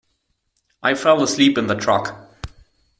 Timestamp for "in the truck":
1.59-2.19